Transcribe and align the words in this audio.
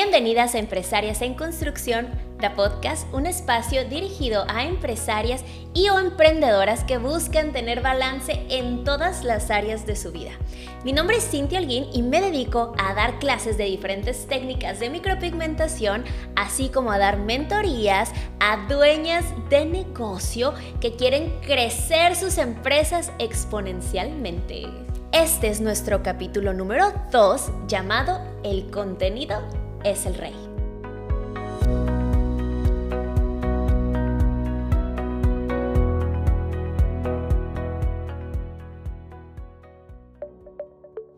Bienvenidas 0.00 0.54
a 0.54 0.60
Empresarias 0.60 1.22
en 1.22 1.34
Construcción, 1.34 2.06
The 2.38 2.50
Podcast, 2.50 3.12
un 3.12 3.26
espacio 3.26 3.84
dirigido 3.88 4.44
a 4.46 4.62
empresarias 4.62 5.42
y 5.74 5.88
emprendedoras 5.88 6.84
que 6.84 6.98
buscan 6.98 7.50
tener 7.50 7.82
balance 7.82 8.46
en 8.48 8.84
todas 8.84 9.24
las 9.24 9.50
áreas 9.50 9.86
de 9.86 9.96
su 9.96 10.12
vida. 10.12 10.30
Mi 10.84 10.92
nombre 10.92 11.16
es 11.16 11.28
Cintia 11.28 11.58
Alguín 11.58 11.86
y 11.92 12.02
me 12.02 12.20
dedico 12.20 12.74
a 12.78 12.94
dar 12.94 13.18
clases 13.18 13.58
de 13.58 13.64
diferentes 13.64 14.28
técnicas 14.28 14.78
de 14.78 14.88
micropigmentación, 14.88 16.04
así 16.36 16.68
como 16.68 16.92
a 16.92 16.98
dar 16.98 17.18
mentorías 17.18 18.12
a 18.38 18.68
dueñas 18.68 19.24
de 19.50 19.66
negocio 19.66 20.54
que 20.80 20.94
quieren 20.94 21.40
crecer 21.40 22.14
sus 22.14 22.38
empresas 22.38 23.10
exponencialmente. 23.18 24.62
Este 25.10 25.48
es 25.48 25.60
nuestro 25.60 26.04
capítulo 26.04 26.52
número 26.52 26.92
2 27.10 27.50
llamado 27.66 28.20
El 28.44 28.70
contenido 28.70 29.42
es 29.84 30.06
el 30.06 30.14
rey. 30.14 30.34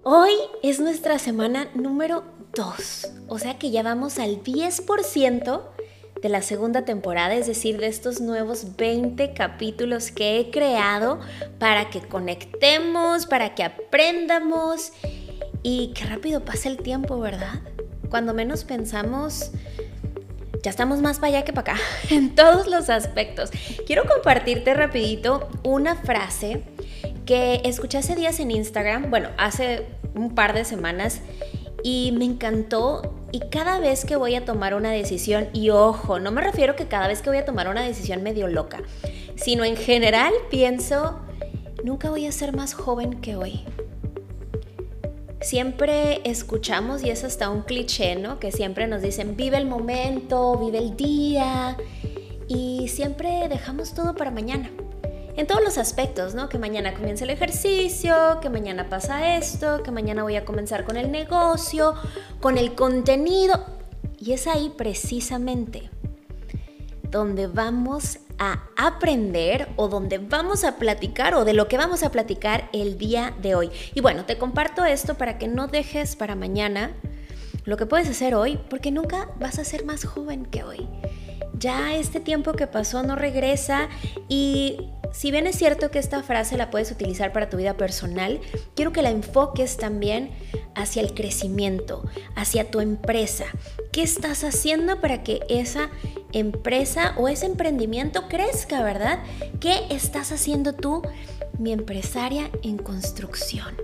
Hoy 0.02 0.32
es 0.62 0.80
nuestra 0.80 1.18
semana 1.18 1.68
número 1.74 2.24
2, 2.54 3.12
o 3.28 3.38
sea 3.38 3.58
que 3.58 3.70
ya 3.70 3.82
vamos 3.82 4.18
al 4.18 4.42
10% 4.42 5.62
de 6.20 6.28
la 6.28 6.42
segunda 6.42 6.84
temporada, 6.84 7.34
es 7.34 7.46
decir, 7.46 7.78
de 7.78 7.86
estos 7.86 8.20
nuevos 8.20 8.76
20 8.76 9.32
capítulos 9.32 10.10
que 10.10 10.38
he 10.38 10.50
creado 10.50 11.20
para 11.58 11.90
que 11.90 12.00
conectemos, 12.00 13.26
para 13.26 13.54
que 13.54 13.62
aprendamos 13.62 14.92
y 15.62 15.92
qué 15.94 16.04
rápido 16.04 16.44
pasa 16.44 16.68
el 16.68 16.78
tiempo, 16.78 17.18
¿verdad? 17.20 17.60
Cuando 18.10 18.34
menos 18.34 18.64
pensamos, 18.64 19.52
ya 20.62 20.70
estamos 20.70 21.00
más 21.00 21.18
para 21.18 21.28
allá 21.28 21.44
que 21.44 21.52
para 21.52 21.72
acá, 21.72 21.82
en 22.10 22.34
todos 22.34 22.66
los 22.66 22.90
aspectos. 22.90 23.50
Quiero 23.86 24.04
compartirte 24.04 24.74
rapidito 24.74 25.48
una 25.62 25.94
frase 25.94 26.62
que 27.24 27.62
escuché 27.64 27.98
hace 27.98 28.16
días 28.16 28.40
en 28.40 28.50
Instagram, 28.50 29.10
bueno, 29.10 29.28
hace 29.38 29.86
un 30.14 30.34
par 30.34 30.52
de 30.52 30.64
semanas, 30.64 31.20
y 31.82 32.12
me 32.12 32.24
encantó. 32.24 33.14
Y 33.32 33.40
cada 33.48 33.78
vez 33.78 34.04
que 34.04 34.16
voy 34.16 34.34
a 34.34 34.44
tomar 34.44 34.74
una 34.74 34.90
decisión, 34.90 35.48
y 35.52 35.70
ojo, 35.70 36.18
no 36.18 36.32
me 36.32 36.40
refiero 36.40 36.74
que 36.74 36.88
cada 36.88 37.06
vez 37.06 37.22
que 37.22 37.30
voy 37.30 37.38
a 37.38 37.44
tomar 37.44 37.68
una 37.68 37.82
decisión 37.82 38.24
medio 38.24 38.48
loca, 38.48 38.82
sino 39.36 39.64
en 39.64 39.76
general 39.76 40.32
pienso, 40.50 41.20
nunca 41.84 42.10
voy 42.10 42.26
a 42.26 42.32
ser 42.32 42.54
más 42.54 42.74
joven 42.74 43.20
que 43.20 43.36
hoy. 43.36 43.64
Siempre 45.40 46.20
escuchamos, 46.24 47.02
y 47.02 47.10
es 47.10 47.24
hasta 47.24 47.48
un 47.48 47.62
cliché, 47.62 48.16
¿no? 48.16 48.38
Que 48.38 48.52
siempre 48.52 48.86
nos 48.86 49.00
dicen, 49.00 49.36
vive 49.36 49.56
el 49.56 49.66
momento, 49.66 50.58
vive 50.58 50.78
el 50.78 50.96
día, 50.96 51.76
y 52.46 52.88
siempre 52.88 53.48
dejamos 53.48 53.94
todo 53.94 54.14
para 54.14 54.30
mañana. 54.30 54.70
En 55.36 55.46
todos 55.46 55.62
los 55.62 55.78
aspectos, 55.78 56.34
¿no? 56.34 56.48
Que 56.48 56.58
mañana 56.58 56.92
comienza 56.92 57.24
el 57.24 57.30
ejercicio, 57.30 58.14
que 58.42 58.50
mañana 58.50 58.88
pasa 58.90 59.36
esto, 59.36 59.82
que 59.82 59.90
mañana 59.90 60.22
voy 60.22 60.36
a 60.36 60.44
comenzar 60.44 60.84
con 60.84 60.96
el 60.96 61.10
negocio, 61.10 61.94
con 62.40 62.58
el 62.58 62.74
contenido. 62.74 63.64
Y 64.18 64.32
es 64.32 64.46
ahí 64.46 64.72
precisamente 64.76 65.88
donde 67.10 67.46
vamos 67.46 68.18
a 68.40 68.64
aprender 68.76 69.68
o 69.76 69.86
donde 69.88 70.18
vamos 70.18 70.64
a 70.64 70.76
platicar 70.78 71.34
o 71.34 71.44
de 71.44 71.52
lo 71.52 71.68
que 71.68 71.76
vamos 71.76 72.02
a 72.02 72.10
platicar 72.10 72.68
el 72.72 72.98
día 72.98 73.34
de 73.40 73.54
hoy. 73.54 73.70
Y 73.94 74.00
bueno, 74.00 74.24
te 74.24 74.38
comparto 74.38 74.84
esto 74.84 75.14
para 75.14 75.38
que 75.38 75.46
no 75.46 75.68
dejes 75.68 76.16
para 76.16 76.34
mañana 76.34 76.90
lo 77.64 77.76
que 77.76 77.86
puedes 77.86 78.08
hacer 78.08 78.34
hoy, 78.34 78.58
porque 78.70 78.90
nunca 78.90 79.28
vas 79.38 79.58
a 79.58 79.64
ser 79.64 79.84
más 79.84 80.04
joven 80.04 80.46
que 80.46 80.64
hoy. 80.64 80.88
Ya 81.58 81.94
este 81.94 82.18
tiempo 82.20 82.54
que 82.54 82.66
pasó 82.66 83.02
no 83.02 83.14
regresa 83.14 83.90
y 84.28 84.78
si 85.12 85.30
bien 85.30 85.46
es 85.46 85.56
cierto 85.56 85.90
que 85.90 85.98
esta 85.98 86.22
frase 86.22 86.56
la 86.56 86.70
puedes 86.70 86.90
utilizar 86.90 87.32
para 87.32 87.50
tu 87.50 87.58
vida 87.58 87.76
personal, 87.76 88.40
quiero 88.74 88.92
que 88.92 89.02
la 89.02 89.10
enfoques 89.10 89.76
también 89.76 90.30
hacia 90.74 91.02
el 91.02 91.12
crecimiento, 91.12 92.04
hacia 92.36 92.70
tu 92.70 92.80
empresa. 92.80 93.44
¿Qué 93.92 94.02
estás 94.02 94.44
haciendo 94.44 95.00
para 95.02 95.22
que 95.22 95.40
esa 95.50 95.90
empresa 96.32 97.14
o 97.16 97.28
ese 97.28 97.46
emprendimiento 97.46 98.28
crezca, 98.28 98.82
verdad? 98.82 99.20
¿Qué 99.60 99.86
estás 99.90 100.32
haciendo 100.32 100.74
tú, 100.74 101.02
mi 101.58 101.72
empresaria 101.72 102.50
en 102.62 102.78
construcción? 102.78 103.76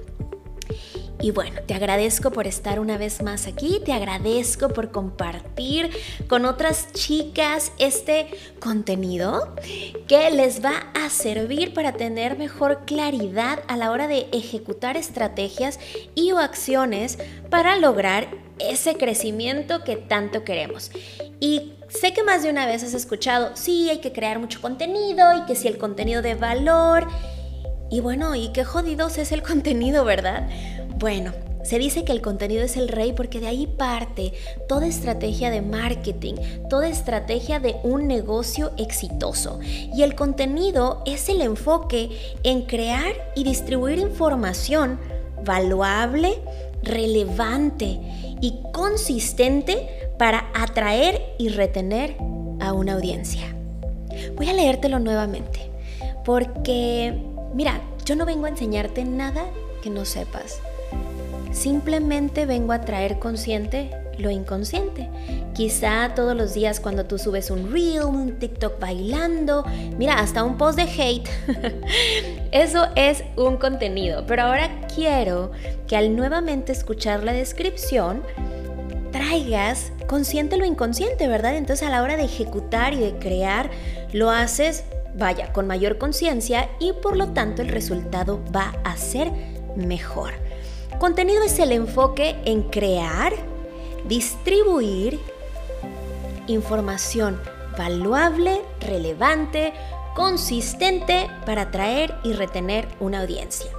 Y 1.21 1.31
bueno, 1.31 1.61
te 1.67 1.75
agradezco 1.75 2.31
por 2.31 2.47
estar 2.47 2.79
una 2.79 2.99
vez 2.99 3.23
más 3.23 3.47
aquí, 3.47 3.81
te 3.85 3.93
agradezco 3.93 4.69
por 4.69 4.91
compartir 4.91 5.91
con 6.29 6.45
otras 6.45 6.93
chicas 6.93 7.73
este 7.79 8.29
contenido 8.61 9.55
que 10.09 10.31
les 10.31 10.63
va 10.63 10.93
a 10.95 11.09
servir 11.09 11.73
para 11.73 11.93
tener 11.93 12.37
mejor 12.37 12.85
claridad 12.85 13.61
a 13.67 13.79
la 13.79 13.91
hora 13.91 14.09
de 14.09 14.29
ejecutar 14.31 14.99
estrategias 14.99 15.81
y 16.15 16.33
o 16.33 16.39
acciones 16.39 17.19
para 17.49 17.77
lograr 17.77 18.29
ese 18.59 18.97
crecimiento 18.97 19.85
que 19.85 19.97
tanto 19.97 20.45
queremos. 20.45 20.91
Y 21.41 21.73
sé 21.97 22.13
que 22.13 22.23
más 22.23 22.43
de 22.43 22.51
una 22.51 22.67
vez 22.67 22.83
has 22.85 22.95
escuchado, 22.95 23.51
sí, 23.55 23.91
hay 23.91 23.99
que 23.99 24.13
crear 24.13 24.39
mucho 24.39 24.61
contenido 24.61 25.35
y 25.35 25.47
que 25.47 25.57
si 25.57 25.69
el 25.69 25.79
contenido 25.79 26.23
de 26.23 26.35
valor... 26.35 27.09
Y 27.89 28.01
bueno, 28.01 28.35
¿y 28.35 28.49
qué 28.49 28.65
jodidos 28.65 29.17
es 29.19 29.31
el 29.31 29.43
contenido, 29.45 30.05
verdad? 30.05 30.49
Bueno, 30.99 31.33
se 31.67 31.79
dice 31.79 32.05
que 32.05 32.13
el 32.13 32.23
contenido 32.23 32.63
es 32.63 32.77
el 32.77 32.87
rey 32.87 33.13
porque 33.13 33.41
de 33.41 33.49
ahí 33.49 33.67
parte 33.67 34.33
toda 34.69 34.87
estrategia 34.87 35.51
de 35.51 35.63
marketing, 35.63 36.35
toda 36.71 36.89
estrategia 36.89 37.59
de 37.59 37.77
un 37.83 38.07
negocio 38.07 38.71
exitoso. 38.77 39.59
Y 39.63 40.05
el 40.05 40.15
contenido 40.15 41.03
es 41.07 41.29
el 41.29 41.43
enfoque 41.43 42.37
en 42.45 42.63
crear 42.63 43.13
y 43.35 43.43
distribuir 43.43 43.99
información 43.99 45.01
valuable, 45.45 46.39
relevante 46.83 47.99
y 48.41 48.63
consistente 48.73 50.06
para 50.19 50.47
atraer 50.55 51.35
y 51.39 51.49
retener 51.49 52.17
a 52.61 52.73
una 52.73 52.95
audiencia. 52.95 53.55
Voy 54.37 54.49
a 54.49 54.53
leértelo 54.53 54.99
nuevamente 54.99 55.71
porque, 56.25 57.15
mira, 57.55 57.81
yo 58.05 58.17
no 58.17 58.27
vengo 58.27 58.47
a 58.47 58.51
enseñarte 58.51 59.05
nada 59.05 59.45
que 59.83 59.91
no 59.91 60.05
sepas. 60.05 60.61
Simplemente 61.53 62.47
vengo 62.47 62.73
a 62.73 62.81
traer 62.81 63.19
consciente 63.19 63.91
lo 64.19 64.31
inconsciente. 64.31 65.09
Quizá 65.55 66.15
todos 66.15 66.37
los 66.37 66.55
días 66.55 66.81
cuando 66.81 67.07
tú 67.07 67.19
subes 67.19 67.51
un 67.51 67.73
reel, 67.73 68.05
un 68.05 68.39
TikTok 68.39 68.79
bailando, 68.79 69.65
mira, 69.99 70.19
hasta 70.19 70.43
un 70.43 70.57
post 70.57 70.79
de 70.79 70.83
hate, 70.83 71.29
eso 72.53 72.89
es 72.95 73.25
un 73.37 73.57
contenido. 73.57 74.25
Pero 74.27 74.43
ahora 74.43 74.87
quiero 74.95 75.53
que 75.87 75.97
al 75.97 76.17
nuevamente 76.17 76.73
escuchar 76.73 77.25
la 77.25 77.33
descripción, 77.33 78.23
consciente 80.07 80.57
lo 80.57 80.65
inconsciente, 80.65 81.29
¿verdad? 81.29 81.57
Entonces 81.57 81.87
a 81.87 81.91
la 81.91 82.03
hora 82.03 82.17
de 82.17 82.25
ejecutar 82.25 82.95
y 82.95 82.99
de 82.99 83.19
crear, 83.19 83.71
lo 84.13 84.31
haces, 84.31 84.85
vaya, 85.15 85.53
con 85.53 85.67
mayor 85.67 85.99
conciencia 85.99 86.69
y 86.79 86.93
por 86.93 87.17
lo 87.17 87.29
tanto 87.29 87.63
el 87.63 87.69
resultado 87.69 88.43
va 88.55 88.75
a 88.85 88.97
ser 88.97 89.31
mejor. 89.77 90.33
Contenido 90.99 91.43
es 91.43 91.59
el 91.59 91.73
enfoque 91.73 92.37
en 92.45 92.63
crear, 92.63 93.33
distribuir 94.09 95.21
información 96.47 97.39
valuable, 97.77 98.63
relevante, 98.81 99.73
consistente 100.15 101.29
para 101.45 101.63
atraer 101.63 102.15
y 102.25 102.33
retener 102.33 102.89
una 103.01 103.21
audiencia. 103.21 103.71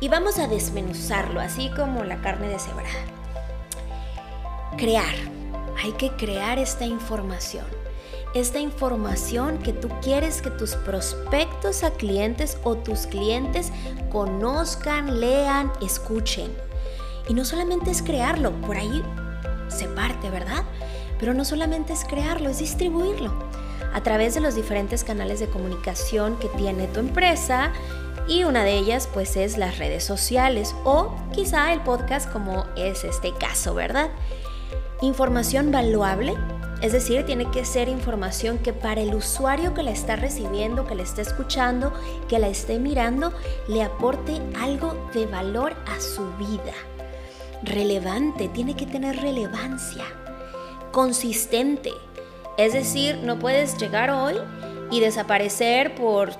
Y 0.00 0.08
vamos 0.08 0.38
a 0.38 0.46
desmenuzarlo, 0.46 1.40
así 1.40 1.70
como 1.70 2.04
la 2.04 2.20
carne 2.20 2.48
deshebrada. 2.48 3.15
Crear. 4.76 5.14
Hay 5.82 5.92
que 5.92 6.10
crear 6.16 6.58
esta 6.58 6.84
información 6.84 7.64
esta 8.36 8.58
información 8.58 9.56
que 9.58 9.72
tú 9.72 9.88
quieres 10.02 10.42
que 10.42 10.50
tus 10.50 10.74
prospectos 10.74 11.82
a 11.82 11.90
clientes 11.92 12.58
o 12.64 12.76
tus 12.76 13.06
clientes 13.06 13.72
conozcan, 14.10 15.20
lean, 15.20 15.72
escuchen. 15.80 16.52
Y 17.28 17.34
no 17.34 17.46
solamente 17.46 17.90
es 17.90 18.02
crearlo, 18.02 18.52
por 18.60 18.76
ahí 18.76 19.02
se 19.68 19.88
parte, 19.88 20.28
¿verdad? 20.28 20.64
Pero 21.18 21.32
no 21.32 21.46
solamente 21.46 21.94
es 21.94 22.04
crearlo, 22.04 22.50
es 22.50 22.58
distribuirlo 22.58 23.32
a 23.94 24.02
través 24.02 24.34
de 24.34 24.40
los 24.40 24.54
diferentes 24.54 25.02
canales 25.02 25.40
de 25.40 25.48
comunicación 25.48 26.38
que 26.38 26.48
tiene 26.48 26.88
tu 26.88 27.00
empresa 27.00 27.72
y 28.28 28.44
una 28.44 28.64
de 28.64 28.76
ellas 28.76 29.08
pues 29.14 29.36
es 29.36 29.56
las 29.56 29.78
redes 29.78 30.04
sociales 30.04 30.74
o 30.84 31.14
quizá 31.32 31.72
el 31.72 31.80
podcast 31.80 32.30
como 32.30 32.66
es 32.76 33.02
este 33.04 33.32
caso, 33.32 33.74
¿verdad? 33.74 34.10
Información 35.00 35.70
valuable 35.70 36.34
es 36.82 36.92
decir, 36.92 37.24
tiene 37.24 37.50
que 37.50 37.64
ser 37.64 37.88
información 37.88 38.58
que 38.58 38.72
para 38.74 39.00
el 39.00 39.14
usuario 39.14 39.72
que 39.72 39.82
la 39.82 39.92
está 39.92 40.16
recibiendo, 40.16 40.86
que 40.86 40.94
la 40.94 41.04
está 41.04 41.22
escuchando, 41.22 41.92
que 42.28 42.38
la 42.38 42.48
esté 42.48 42.78
mirando, 42.78 43.32
le 43.66 43.82
aporte 43.82 44.42
algo 44.60 44.94
de 45.14 45.26
valor 45.26 45.74
a 45.86 46.00
su 46.00 46.26
vida. 46.36 46.74
Relevante, 47.62 48.48
tiene 48.48 48.76
que 48.76 48.86
tener 48.86 49.16
relevancia. 49.16 50.04
consistente. 50.92 51.92
Es 52.56 52.72
decir, 52.72 53.18
no 53.22 53.38
puedes 53.38 53.76
llegar 53.76 54.08
hoy 54.08 54.36
y 54.90 55.00
desaparecer 55.00 55.94
por, 55.94 56.30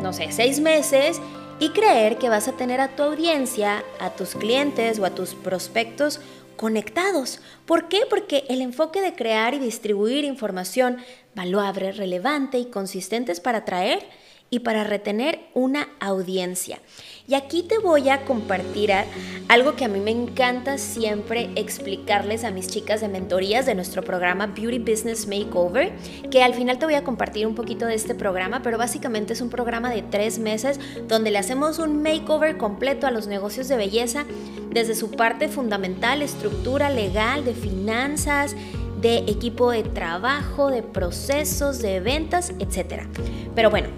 no 0.00 0.12
sé, 0.12 0.32
seis 0.32 0.58
meses 0.58 1.20
y 1.60 1.70
creer 1.70 2.18
que 2.18 2.28
vas 2.28 2.48
a 2.48 2.52
tener 2.52 2.80
a 2.80 2.96
tu 2.96 3.04
audiencia, 3.04 3.84
a 4.00 4.10
tus 4.10 4.34
clientes 4.34 4.98
o 4.98 5.04
a 5.04 5.10
tus 5.10 5.34
prospectos 5.34 6.20
conectados. 6.56 7.40
¿Por 7.64 7.88
qué? 7.88 8.00
Porque 8.08 8.44
el 8.48 8.60
enfoque 8.60 9.00
de 9.00 9.14
crear 9.14 9.54
y 9.54 9.58
distribuir 9.58 10.24
información 10.24 10.98
valuable, 11.34 11.92
relevante 11.92 12.58
y 12.58 12.66
consistente 12.66 13.34
para 13.36 13.58
atraer 13.58 14.06
y 14.50 14.60
para 14.60 14.84
retener 14.84 15.40
una 15.54 15.88
audiencia. 16.00 16.80
Y 17.28 17.34
aquí 17.34 17.64
te 17.64 17.78
voy 17.78 18.08
a 18.08 18.24
compartir 18.24 18.92
algo 19.48 19.74
que 19.74 19.84
a 19.84 19.88
mí 19.88 19.98
me 19.98 20.12
encanta 20.12 20.78
siempre 20.78 21.50
explicarles 21.56 22.44
a 22.44 22.52
mis 22.52 22.68
chicas 22.68 23.00
de 23.00 23.08
mentorías 23.08 23.66
de 23.66 23.74
nuestro 23.74 24.02
programa 24.04 24.46
Beauty 24.46 24.78
Business 24.78 25.26
Makeover, 25.26 25.92
que 26.30 26.44
al 26.44 26.54
final 26.54 26.78
te 26.78 26.86
voy 26.86 26.94
a 26.94 27.02
compartir 27.02 27.48
un 27.48 27.56
poquito 27.56 27.84
de 27.84 27.94
este 27.94 28.14
programa, 28.14 28.62
pero 28.62 28.78
básicamente 28.78 29.32
es 29.32 29.40
un 29.40 29.50
programa 29.50 29.90
de 29.90 30.02
tres 30.02 30.38
meses 30.38 30.78
donde 31.08 31.32
le 31.32 31.38
hacemos 31.38 31.80
un 31.80 32.00
makeover 32.00 32.58
completo 32.58 33.08
a 33.08 33.10
los 33.10 33.26
negocios 33.26 33.66
de 33.66 33.76
belleza 33.76 34.24
desde 34.70 34.94
su 34.94 35.10
parte 35.10 35.48
fundamental, 35.48 36.22
estructura 36.22 36.90
legal, 36.90 37.44
de 37.44 37.54
finanzas, 37.54 38.54
de 39.00 39.18
equipo 39.18 39.72
de 39.72 39.82
trabajo, 39.82 40.70
de 40.70 40.84
procesos, 40.84 41.80
de 41.80 41.98
ventas, 41.98 42.52
etc. 42.60 43.02
Pero 43.56 43.68
bueno, 43.68 43.88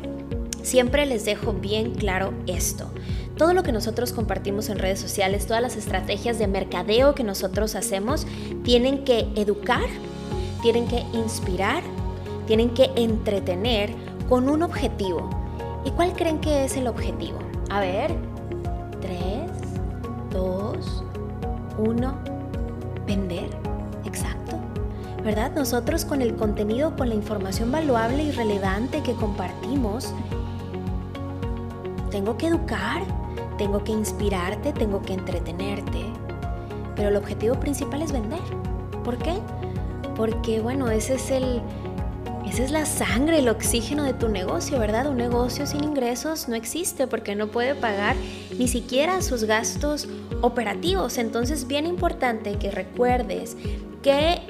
siempre 0.62 1.04
les 1.04 1.26
dejo 1.26 1.52
bien 1.52 1.94
claro 1.94 2.32
esto. 2.46 2.90
Todo 3.38 3.54
lo 3.54 3.62
que 3.62 3.70
nosotros 3.70 4.12
compartimos 4.12 4.68
en 4.68 4.80
redes 4.80 4.98
sociales, 4.98 5.46
todas 5.46 5.62
las 5.62 5.76
estrategias 5.76 6.40
de 6.40 6.48
mercadeo 6.48 7.14
que 7.14 7.22
nosotros 7.22 7.76
hacemos, 7.76 8.26
tienen 8.64 9.04
que 9.04 9.28
educar, 9.36 9.86
tienen 10.60 10.88
que 10.88 11.04
inspirar, 11.12 11.84
tienen 12.48 12.74
que 12.74 12.90
entretener 12.96 13.94
con 14.28 14.48
un 14.48 14.64
objetivo. 14.64 15.30
¿Y 15.84 15.92
cuál 15.92 16.14
creen 16.14 16.40
que 16.40 16.64
es 16.64 16.76
el 16.76 16.88
objetivo? 16.88 17.38
A 17.70 17.78
ver, 17.78 18.12
3, 19.00 19.48
2, 20.32 21.04
1, 21.78 22.18
vender. 23.06 23.50
Exacto. 24.04 24.56
¿Verdad? 25.22 25.52
Nosotros 25.54 26.04
con 26.04 26.22
el 26.22 26.34
contenido, 26.34 26.96
con 26.96 27.08
la 27.08 27.14
información 27.14 27.70
valuable 27.70 28.24
y 28.24 28.32
relevante 28.32 29.00
que 29.04 29.12
compartimos, 29.12 30.12
tengo 32.10 32.36
que 32.36 32.48
educar, 32.48 33.02
tengo 33.58 33.84
que 33.84 33.92
inspirarte, 33.92 34.72
tengo 34.72 35.02
que 35.02 35.12
entretenerte, 35.12 36.04
pero 36.96 37.10
el 37.10 37.16
objetivo 37.16 37.60
principal 37.60 38.00
es 38.00 38.12
vender. 38.12 38.40
¿Por 39.04 39.18
qué? 39.18 39.34
Porque 40.16 40.60
bueno, 40.60 40.90
ese 40.90 41.14
es 41.14 41.30
el 41.30 41.60
esa 42.48 42.62
es 42.62 42.70
la 42.70 42.86
sangre, 42.86 43.40
el 43.40 43.48
oxígeno 43.50 44.04
de 44.04 44.14
tu 44.14 44.30
negocio, 44.30 44.78
¿verdad? 44.78 45.06
Un 45.06 45.18
negocio 45.18 45.66
sin 45.66 45.84
ingresos 45.84 46.48
no 46.48 46.54
existe 46.54 47.06
porque 47.06 47.34
no 47.34 47.48
puede 47.48 47.74
pagar 47.74 48.16
ni 48.58 48.68
siquiera 48.68 49.20
sus 49.20 49.44
gastos 49.44 50.08
operativos. 50.40 51.18
Entonces, 51.18 51.66
bien 51.66 51.86
importante 51.86 52.54
que 52.54 52.70
recuerdes 52.70 53.54
que 54.02 54.40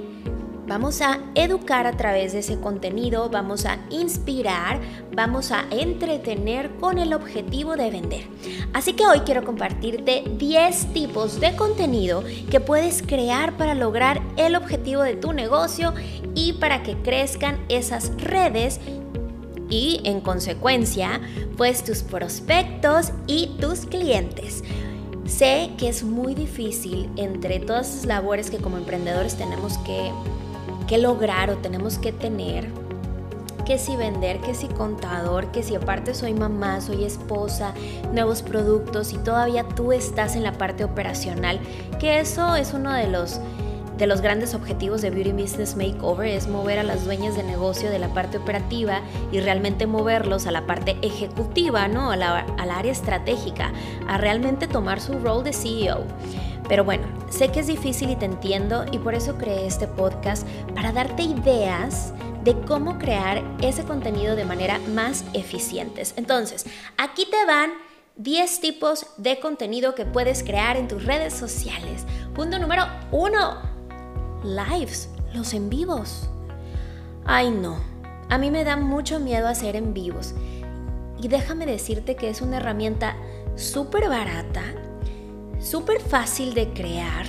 Vamos 0.68 1.00
a 1.00 1.20
educar 1.34 1.86
a 1.86 1.96
través 1.96 2.34
de 2.34 2.40
ese 2.40 2.60
contenido, 2.60 3.30
vamos 3.30 3.64
a 3.64 3.78
inspirar, 3.88 4.78
vamos 5.14 5.50
a 5.50 5.64
entretener 5.70 6.76
con 6.76 6.98
el 6.98 7.14
objetivo 7.14 7.74
de 7.74 7.90
vender. 7.90 8.26
Así 8.74 8.92
que 8.92 9.06
hoy 9.06 9.20
quiero 9.20 9.46
compartirte 9.46 10.24
10 10.36 10.92
tipos 10.92 11.40
de 11.40 11.56
contenido 11.56 12.22
que 12.50 12.60
puedes 12.60 13.00
crear 13.00 13.56
para 13.56 13.74
lograr 13.74 14.20
el 14.36 14.56
objetivo 14.56 15.02
de 15.02 15.16
tu 15.16 15.32
negocio 15.32 15.94
y 16.34 16.52
para 16.52 16.82
que 16.82 16.96
crezcan 16.96 17.64
esas 17.70 18.12
redes 18.18 18.78
y 19.70 20.02
en 20.04 20.20
consecuencia 20.20 21.22
pues 21.56 21.82
tus 21.82 22.02
prospectos 22.02 23.12
y 23.26 23.56
tus 23.58 23.86
clientes. 23.86 24.62
Sé 25.24 25.70
que 25.78 25.88
es 25.88 26.04
muy 26.04 26.34
difícil 26.34 27.08
entre 27.16 27.58
todas 27.58 27.96
las 27.96 28.04
labores 28.04 28.50
que 28.50 28.58
como 28.58 28.76
emprendedores 28.76 29.34
tenemos 29.36 29.78
que 29.78 30.10
que 30.88 30.98
lograr 30.98 31.50
o 31.50 31.58
tenemos 31.58 31.98
que 31.98 32.12
tener, 32.12 32.66
que 33.66 33.78
si 33.78 33.96
vender, 33.96 34.40
que 34.40 34.54
si 34.54 34.66
contador, 34.66 35.52
que 35.52 35.62
si 35.62 35.74
aparte 35.74 36.14
soy 36.14 36.32
mamá, 36.32 36.80
soy 36.80 37.04
esposa, 37.04 37.74
nuevos 38.12 38.42
productos 38.42 39.12
y 39.12 39.18
todavía 39.18 39.64
tú 39.64 39.92
estás 39.92 40.34
en 40.34 40.42
la 40.42 40.52
parte 40.52 40.84
operacional, 40.84 41.60
que 42.00 42.18
eso 42.18 42.56
es 42.56 42.72
uno 42.72 42.92
de 42.92 43.06
los 43.06 43.40
de 43.98 44.06
los 44.06 44.20
grandes 44.20 44.54
objetivos 44.54 45.02
de 45.02 45.10
Beauty 45.10 45.32
Business 45.32 45.76
Makeover 45.76 46.28
es 46.28 46.46
mover 46.46 46.78
a 46.78 46.84
las 46.84 47.04
dueñas 47.04 47.34
de 47.34 47.42
negocio 47.42 47.90
de 47.90 47.98
la 47.98 48.14
parte 48.14 48.38
operativa 48.38 49.00
y 49.32 49.40
realmente 49.40 49.88
moverlos 49.88 50.46
a 50.46 50.52
la 50.52 50.66
parte 50.66 50.96
ejecutiva, 51.02 51.88
¿no? 51.88 52.12
A 52.12 52.16
la, 52.16 52.46
al 52.58 52.70
área 52.70 52.92
estratégica, 52.92 53.72
a 54.06 54.16
realmente 54.16 54.68
tomar 54.68 55.00
su 55.00 55.18
rol 55.18 55.42
de 55.42 55.52
CEO. 55.52 56.04
Pero 56.68 56.84
bueno, 56.84 57.06
sé 57.30 57.48
que 57.48 57.60
es 57.60 57.66
difícil 57.66 58.10
y 58.10 58.16
te 58.16 58.26
entiendo 58.26 58.84
y 58.92 58.98
por 58.98 59.14
eso 59.14 59.38
creé 59.38 59.66
este 59.66 59.86
podcast 59.86 60.46
para 60.74 60.92
darte 60.92 61.22
ideas 61.22 62.12
de 62.44 62.54
cómo 62.66 62.98
crear 62.98 63.42
ese 63.62 63.84
contenido 63.84 64.36
de 64.36 64.44
manera 64.44 64.78
más 64.94 65.24
eficiente. 65.32 66.02
Entonces, 66.16 66.66
aquí 66.96 67.26
te 67.30 67.44
van 67.46 67.70
10 68.16 68.60
tipos 68.60 69.06
de 69.16 69.38
contenido 69.38 69.94
que 69.94 70.04
puedes 70.04 70.42
crear 70.42 70.76
en 70.76 70.88
tus 70.88 71.04
redes 71.04 71.34
sociales. 71.34 72.04
Punto 72.34 72.58
número 72.58 72.84
1. 73.12 73.62
Lives, 74.44 75.08
los 75.34 75.54
en 75.54 75.70
vivos. 75.70 76.28
Ay 77.24 77.50
no, 77.50 77.78
a 78.28 78.38
mí 78.38 78.50
me 78.50 78.64
da 78.64 78.76
mucho 78.76 79.20
miedo 79.20 79.48
hacer 79.48 79.76
en 79.76 79.94
vivos. 79.94 80.34
Y 81.20 81.28
déjame 81.28 81.66
decirte 81.66 82.16
que 82.16 82.28
es 82.28 82.40
una 82.40 82.58
herramienta 82.58 83.16
súper 83.56 84.08
barata 84.08 84.62
súper 85.58 86.00
fácil 86.00 86.54
de 86.54 86.72
crear. 86.72 87.26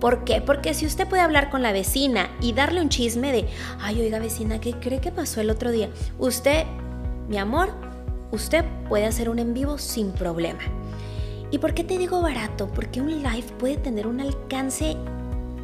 ¿Por 0.00 0.24
qué? 0.24 0.42
Porque 0.42 0.74
si 0.74 0.86
usted 0.86 1.08
puede 1.08 1.22
hablar 1.22 1.50
con 1.50 1.62
la 1.62 1.72
vecina 1.72 2.30
y 2.40 2.52
darle 2.52 2.82
un 2.82 2.90
chisme 2.90 3.32
de, 3.32 3.46
ay, 3.80 4.00
oiga 4.00 4.18
vecina, 4.18 4.60
¿qué 4.60 4.74
cree 4.74 5.00
que 5.00 5.10
pasó 5.10 5.40
el 5.40 5.50
otro 5.50 5.70
día? 5.70 5.90
Usted, 6.18 6.64
mi 7.28 7.38
amor, 7.38 7.70
usted 8.30 8.64
puede 8.88 9.06
hacer 9.06 9.30
un 9.30 9.38
en 9.38 9.54
vivo 9.54 9.78
sin 9.78 10.12
problema. 10.12 10.60
¿Y 11.50 11.58
por 11.58 11.74
qué 11.74 11.84
te 11.84 11.96
digo 11.96 12.20
barato? 12.20 12.68
Porque 12.68 13.00
un 13.00 13.22
live 13.22 13.46
puede 13.58 13.76
tener 13.76 14.06
un 14.06 14.20
alcance 14.20 14.96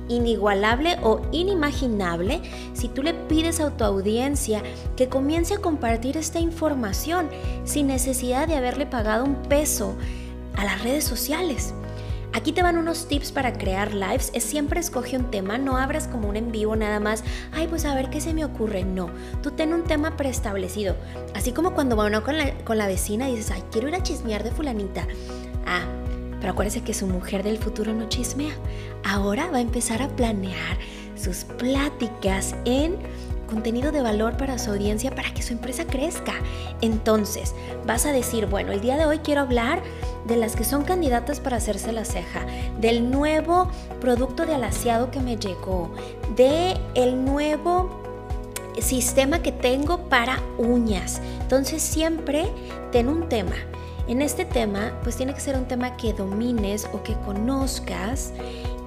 inigualable 0.09 0.97
o 1.03 1.21
inimaginable 1.33 2.41
si 2.73 2.89
tú 2.89 3.03
le 3.03 3.15
pides 3.15 3.61
a 3.61 3.77
tu 3.77 3.85
audiencia 3.85 4.63
que 4.97 5.09
comience 5.09 5.55
a 5.55 5.59
compartir 5.59 6.17
esta 6.17 6.41
información 6.41 7.29
sin 7.65 7.87
necesidad 7.87 8.49
de 8.49 8.57
haberle 8.57 8.87
pagado 8.87 9.25
un 9.25 9.37
peso 9.43 9.95
a 10.57 10.65
las 10.65 10.83
redes 10.83 11.05
sociales. 11.05 11.75
Aquí 12.35 12.53
te 12.53 12.63
van 12.63 12.79
unos 12.79 13.09
tips 13.09 13.31
para 13.31 13.53
crear 13.53 13.93
lives. 13.93 14.31
Es 14.33 14.45
siempre 14.45 14.81
escoge 14.81 15.19
un 15.19 15.31
tema, 15.31 15.59
no 15.59 15.77
abras 15.77 16.09
como 16.09 16.29
un 16.29 16.37
en 16.37 16.51
vivo 16.51 16.75
nada 16.77 16.99
más. 16.99 17.25
Ay, 17.53 17.67
pues 17.69 17.85
a 17.85 17.95
ver 17.95 18.09
qué 18.09 18.23
se 18.23 18.33
me 18.33 18.45
ocurre. 18.45 18.85
No, 18.85 19.11
tú 19.43 19.51
ten 19.51 19.75
un 19.75 19.85
tema 19.85 20.17
preestablecido. 20.17 20.97
Así 21.35 21.53
como 21.53 21.75
cuando 21.75 21.95
va 21.95 22.07
uno 22.07 22.23
con 22.23 22.39
la, 22.39 22.55
con 22.65 22.79
la 22.79 22.87
vecina 22.87 23.29
y 23.29 23.37
dices, 23.37 23.51
ay, 23.51 23.63
quiero 23.71 23.89
ir 23.89 23.95
a 23.95 24.03
chismear 24.03 24.45
de 24.45 24.51
fulanita. 24.51 25.07
Ah, 25.67 25.85
pero 26.41 26.53
acuérdese 26.53 26.83
que 26.83 26.95
su 26.95 27.07
mujer 27.07 27.43
del 27.43 27.59
futuro 27.59 27.93
no 27.93 28.09
chismea. 28.09 28.55
Ahora 29.05 29.51
va 29.51 29.59
a 29.59 29.61
empezar 29.61 30.01
a 30.01 30.09
planear 30.09 30.79
sus 31.15 31.45
pláticas 31.45 32.55
en 32.65 32.97
contenido 33.47 33.93
de 33.93 34.01
valor 34.01 34.39
para 34.39 34.59
su 34.59 34.71
audiencia 34.71 35.15
para 35.15 35.33
que 35.35 35.43
su 35.43 35.53
empresa 35.53 35.87
crezca. 35.87 36.33
Entonces, 36.81 37.55
vas 37.87 38.07
a 38.07 38.13
decir, 38.13 38.47
bueno, 38.47 38.73
el 38.73 38.81
día 38.81 38.97
de 38.97 39.05
hoy 39.05 39.19
quiero 39.19 39.43
hablar 39.43 39.83
de 40.27 40.37
las 40.37 40.57
que 40.57 40.65
son 40.65 40.85
candidatas 40.85 41.41
para 41.41 41.57
hacerse 41.57 41.93
la 41.93 42.05
ceja, 42.05 42.47
del 42.81 43.11
nuevo 43.11 43.69
producto 44.01 44.47
de 44.47 44.55
alaciado 44.55 45.11
que 45.11 45.21
me 45.21 45.37
llegó, 45.37 45.91
de 46.37 46.77
el 46.95 47.25
nuevo 47.25 48.03
sistema 48.81 49.43
que 49.43 49.53
tengo 49.53 50.09
para 50.09 50.41
uñas. 50.59 51.21
Entonces, 51.41 51.83
siempre 51.83 52.47
ten 52.91 53.09
un 53.09 53.29
tema. 53.29 53.57
En 54.09 54.21
este 54.21 54.45
tema, 54.45 54.99
pues 55.03 55.17
tiene 55.17 55.35
que 55.35 55.41
ser 55.41 55.57
un 55.57 55.67
tema 55.67 55.97
que 55.97 56.13
domines 56.13 56.89
o 56.93 57.03
que 57.03 57.15
conozcas 57.21 58.33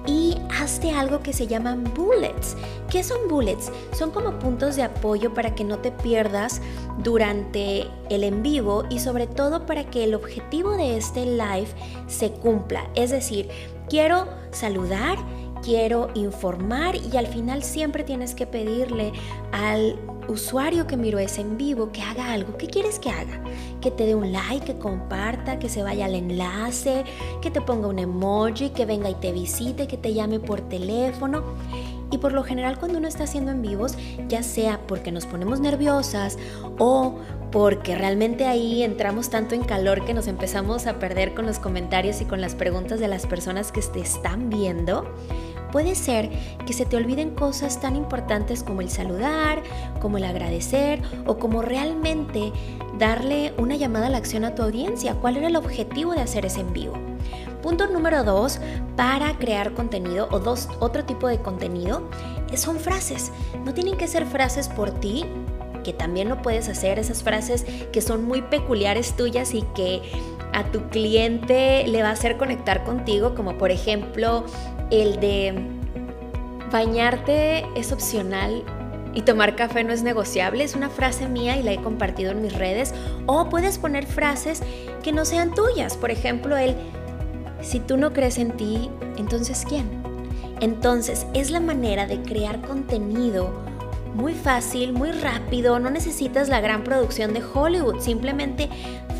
y 0.06 0.36
hazte 0.50 0.92
algo 0.92 1.20
que 1.20 1.32
se 1.32 1.46
llaman 1.46 1.84
bullets. 1.94 2.56
¿Qué 2.90 3.02
son 3.02 3.28
bullets? 3.28 3.70
Son 3.92 4.10
como 4.10 4.38
puntos 4.38 4.76
de 4.76 4.82
apoyo 4.82 5.34
para 5.34 5.54
que 5.54 5.64
no 5.64 5.78
te 5.78 5.90
pierdas 5.90 6.60
durante 7.02 7.86
el 8.10 8.24
en 8.24 8.42
vivo 8.42 8.84
y 8.88 9.00
sobre 9.00 9.26
todo 9.26 9.66
para 9.66 9.84
que 9.84 10.04
el 10.04 10.14
objetivo 10.14 10.72
de 10.72 10.96
este 10.96 11.26
live 11.26 11.68
se 12.06 12.30
cumpla. 12.30 12.88
Es 12.94 13.10
decir, 13.10 13.48
quiero 13.88 14.26
saludar, 14.52 15.18
quiero 15.62 16.08
informar 16.14 16.94
y 16.96 17.16
al 17.16 17.26
final 17.26 17.62
siempre 17.62 18.04
tienes 18.04 18.34
que 18.34 18.46
pedirle 18.46 19.12
al 19.52 19.98
usuario 20.28 20.86
que 20.86 20.96
miró 20.96 21.18
ese 21.18 21.40
en 21.40 21.56
vivo 21.56 21.90
que 21.92 22.02
haga 22.02 22.32
algo. 22.32 22.56
¿Qué 22.56 22.66
quieres 22.66 22.98
que 22.98 23.10
haga? 23.10 23.42
Que 23.80 23.90
te 23.90 24.06
dé 24.06 24.14
un 24.14 24.32
like, 24.32 24.64
que 24.64 24.78
comparta, 24.78 25.58
que 25.58 25.68
se 25.68 25.82
vaya 25.82 26.06
al 26.06 26.14
enlace, 26.14 27.04
que 27.40 27.50
te 27.50 27.60
ponga 27.60 27.88
un 27.88 27.98
emoji, 27.98 28.70
que 28.70 28.86
venga 28.86 29.10
y 29.10 29.14
te 29.14 29.32
visite, 29.32 29.86
que 29.86 29.96
te 29.96 30.14
llame 30.14 30.40
por 30.40 30.60
teléfono. 30.60 31.42
Y 32.10 32.18
por 32.18 32.32
lo 32.32 32.44
general 32.44 32.78
cuando 32.78 32.98
uno 32.98 33.08
está 33.08 33.24
haciendo 33.24 33.50
en 33.50 33.62
vivos, 33.62 33.96
ya 34.28 34.42
sea 34.42 34.80
porque 34.86 35.10
nos 35.10 35.26
ponemos 35.26 35.60
nerviosas 35.60 36.38
o 36.78 37.16
porque 37.50 37.96
realmente 37.96 38.46
ahí 38.46 38.82
entramos 38.82 39.30
tanto 39.30 39.54
en 39.54 39.64
calor 39.64 40.04
que 40.04 40.14
nos 40.14 40.26
empezamos 40.26 40.86
a 40.86 40.98
perder 40.98 41.34
con 41.34 41.46
los 41.46 41.58
comentarios 41.58 42.20
y 42.20 42.24
con 42.24 42.40
las 42.40 42.54
preguntas 42.54 43.00
de 43.00 43.08
las 43.08 43.26
personas 43.26 43.72
que 43.72 43.80
te 43.80 44.00
están 44.00 44.50
viendo, 44.50 45.04
puede 45.76 45.94
ser 45.94 46.30
que 46.64 46.72
se 46.72 46.86
te 46.86 46.96
olviden 46.96 47.34
cosas 47.34 47.82
tan 47.82 47.96
importantes 47.96 48.62
como 48.62 48.80
el 48.80 48.88
saludar, 48.88 49.62
como 50.00 50.16
el 50.16 50.24
agradecer 50.24 51.02
o 51.26 51.36
como 51.36 51.60
realmente 51.60 52.50
darle 52.98 53.52
una 53.58 53.76
llamada 53.76 54.06
a 54.06 54.08
la 54.08 54.16
acción 54.16 54.46
a 54.46 54.54
tu 54.54 54.62
audiencia. 54.62 55.16
¿Cuál 55.16 55.36
era 55.36 55.48
el 55.48 55.56
objetivo 55.56 56.14
de 56.14 56.22
hacer 56.22 56.46
ese 56.46 56.60
en 56.60 56.72
vivo? 56.72 56.94
Punto 57.62 57.88
número 57.88 58.24
dos, 58.24 58.58
para 58.96 59.36
crear 59.36 59.74
contenido 59.74 60.28
o 60.30 60.38
dos, 60.38 60.70
otro 60.80 61.04
tipo 61.04 61.28
de 61.28 61.42
contenido, 61.42 62.08
son 62.54 62.78
frases. 62.78 63.30
No 63.66 63.74
tienen 63.74 63.98
que 63.98 64.08
ser 64.08 64.24
frases 64.24 64.68
por 64.70 64.92
ti, 64.92 65.26
que 65.84 65.92
también 65.92 66.30
lo 66.30 66.40
puedes 66.40 66.70
hacer, 66.70 66.98
esas 66.98 67.22
frases 67.22 67.66
que 67.92 68.00
son 68.00 68.24
muy 68.24 68.40
peculiares 68.40 69.14
tuyas 69.14 69.52
y 69.52 69.60
que 69.74 70.00
a 70.54 70.64
tu 70.72 70.88
cliente 70.88 71.86
le 71.86 72.02
va 72.02 72.08
a 72.08 72.12
hacer 72.12 72.38
conectar 72.38 72.82
contigo, 72.82 73.34
como 73.34 73.58
por 73.58 73.70
ejemplo 73.70 74.46
el 74.90 75.20
de 75.20 75.54
bañarte 76.70 77.66
es 77.74 77.92
opcional 77.92 78.64
y 79.14 79.22
tomar 79.22 79.56
café 79.56 79.82
no 79.82 79.92
es 79.92 80.02
negociable. 80.02 80.62
Es 80.62 80.74
una 80.74 80.90
frase 80.90 81.26
mía 81.28 81.56
y 81.56 81.62
la 81.62 81.72
he 81.72 81.80
compartido 81.80 82.32
en 82.32 82.42
mis 82.42 82.52
redes. 82.52 82.92
O 83.26 83.48
puedes 83.48 83.78
poner 83.78 84.06
frases 84.06 84.62
que 85.02 85.12
no 85.12 85.24
sean 85.24 85.54
tuyas. 85.54 85.96
Por 85.96 86.10
ejemplo, 86.10 86.56
el, 86.56 86.76
si 87.62 87.80
tú 87.80 87.96
no 87.96 88.12
crees 88.12 88.38
en 88.38 88.52
ti, 88.52 88.90
entonces 89.16 89.64
¿quién? 89.66 89.86
Entonces 90.60 91.26
es 91.34 91.50
la 91.50 91.60
manera 91.60 92.06
de 92.06 92.20
crear 92.22 92.60
contenido 92.60 93.64
muy 94.16 94.32
fácil, 94.32 94.94
muy 94.94 95.12
rápido, 95.12 95.78
no 95.78 95.90
necesitas 95.90 96.48
la 96.48 96.60
gran 96.60 96.84
producción 96.84 97.34
de 97.34 97.42
Hollywood, 97.42 98.00
simplemente 98.00 98.70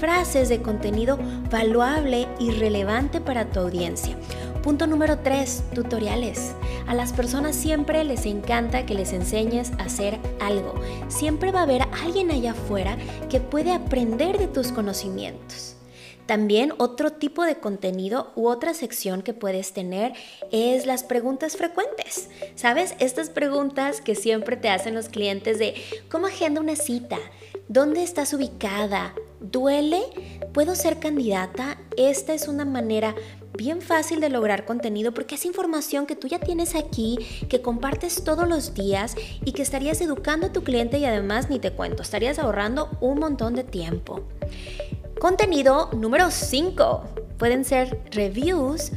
frases 0.01 0.49
de 0.49 0.63
contenido 0.63 1.19
valuable 1.51 2.27
y 2.39 2.51
relevante 2.53 3.21
para 3.21 3.45
tu 3.45 3.61
audiencia. 3.61 4.17
Punto 4.67 4.89
número 4.89 5.21
3, 5.21 5.63
tutoriales. 5.77 6.51
A 6.89 6.95
las 6.97 7.13
personas 7.13 7.55
siempre 7.55 8.03
les 8.03 8.27
encanta 8.27 8.85
que 8.85 8.95
les 8.95 9.13
enseñes 9.13 9.71
a 9.79 9.85
hacer 9.85 10.19
algo. 10.41 10.75
Siempre 11.07 11.53
va 11.53 11.61
a 11.61 11.63
haber 11.63 11.83
alguien 12.03 12.33
allá 12.33 12.51
afuera 12.51 12.99
que 13.31 13.39
puede 13.39 13.71
aprender 13.71 14.39
de 14.39 14.49
tus 14.49 14.73
conocimientos. 14.73 15.77
También 16.27 16.73
otro 16.79 17.13
tipo 17.13 17.45
de 17.45 17.55
contenido 17.55 18.33
u 18.35 18.49
otra 18.49 18.75
sección 18.75 19.23
que 19.23 19.35
puedes 19.35 19.73
tener 19.73 20.15
es 20.51 20.85
las 20.85 21.05
preguntas 21.05 21.57
frecuentes. 21.57 22.29
¿Sabes? 22.57 22.97
Estas 22.99 23.31
preguntas 23.31 24.01
que 24.01 24.17
siempre 24.17 24.57
te 24.57 24.69
hacen 24.69 24.97
los 24.97 25.09
clientes 25.09 25.61
de 25.61 25.75
¿cómo 26.11 26.27
agenda 26.27 26.61
una 26.61 26.75
cita? 26.75 27.19
¿Dónde 27.69 28.03
estás 28.03 28.35
ubicada? 28.35 29.15
¿Duele? 29.41 30.03
¿Puedo 30.53 30.75
ser 30.75 30.99
candidata? 30.99 31.79
Esta 31.97 32.35
es 32.35 32.49
una 32.49 32.65
manera 32.65 33.15
bien 33.57 33.81
fácil 33.81 34.21
de 34.21 34.29
lograr 34.29 34.65
contenido 34.65 35.13
porque 35.13 35.37
es 35.37 35.45
información 35.45 36.07
que 36.07 36.17
tú 36.17 36.29
ya 36.29 36.39
tienes 36.39 36.75
aquí, 36.75 37.19
que 37.49 37.63
compartes 37.63 38.23
todos 38.23 38.49
los 38.49 38.75
días 38.75 39.15
y 39.45 39.53
que 39.53 39.63
estarías 39.63 40.01
educando 40.01 40.49
a 40.49 40.53
tu 40.53 40.63
cliente 40.63 40.99
y 40.99 41.05
además 41.05 41.51
ni 41.51 41.59
te 41.59 41.73
cuento, 41.73 42.03
estarías 42.03 42.39
ahorrando 42.39 42.91
un 43.01 43.19
montón 43.19 43.55
de 43.55 43.65
tiempo. 43.65 44.23
Contenido 45.19 45.91
número 45.97 46.31
5. 46.31 47.05
Pueden 47.39 47.65
ser 47.65 48.01
reviews, 48.13 48.93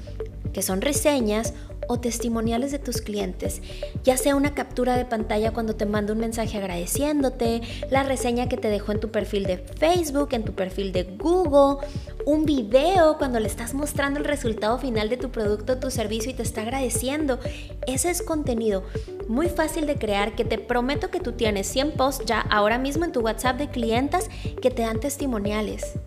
que 0.54 0.62
son 0.62 0.82
reseñas 0.82 1.54
o 1.90 2.00
testimoniales 2.00 2.72
de 2.72 2.78
tus 2.78 3.02
clientes, 3.02 3.64
ya 4.04 4.16
sea 4.16 4.36
una 4.36 4.54
captura 4.54 4.96
de 4.96 5.06
pantalla 5.06 5.52
cuando 5.52 5.76
te 5.76 5.88
manda 5.88 6.14
un 6.14 6.20
mensaje 6.20 6.60
agradeciéndote, 6.60 7.62
la 7.90 8.04
reseña 8.04 8.48
que 8.48 8.58
te 8.58 8.70
dejó 8.70 8.92
en 8.92 9.00
tu 9.00 9.10
perfil 9.10 9.46
de 9.46 9.58
Facebook, 9.58 10.30
en 10.34 10.46
tu 10.46 10.54
perfil 10.54 10.92
de 10.92 11.04
Google, 11.04 11.88
un 12.26 12.46
video 12.46 13.18
cuando 13.18 13.40
le 13.40 13.48
estás 13.48 13.74
mostrando 13.74 14.20
el 14.20 14.26
resultado 14.26 14.78
final 14.78 15.10
de 15.10 15.18
tu 15.18 15.30
producto 15.30 15.80
tu 15.80 15.90
servicio 15.92 16.32
y 16.32 16.34
te 16.34 16.44
está 16.44 16.62
agradeciendo. 16.62 17.40
Ese 17.88 18.10
es 18.10 18.22
contenido 18.22 18.84
muy 19.28 19.48
fácil 19.50 19.86
de 19.88 19.96
crear 19.96 20.36
que 20.36 20.46
te 20.46 20.58
prometo 20.58 21.12
que 21.12 21.20
tú 21.20 21.34
tienes 21.34 21.68
100 21.68 21.92
posts 21.94 22.26
ya 22.26 22.42
ahora 22.42 22.78
mismo 22.78 23.06
en 23.06 23.12
tu 23.12 23.22
WhatsApp 23.22 23.58
de 23.58 23.70
clientas 23.70 24.30
que 24.62 24.72
te 24.72 24.82
dan 24.82 25.00
testimoniales 25.00 26.00